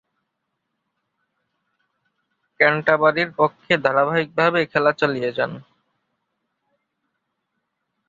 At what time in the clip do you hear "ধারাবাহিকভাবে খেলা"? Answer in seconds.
3.85-4.91